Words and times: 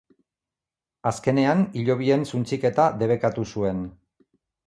Azkenean, 1.09 1.61
hilobien 1.81 2.25
suntsiketa 2.33 2.87
debekatu 3.03 3.47
zuen. 3.57 3.87